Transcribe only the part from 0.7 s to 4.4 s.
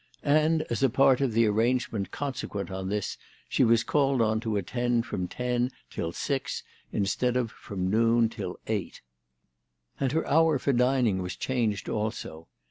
as a part of the arrangement consequent on this she was called on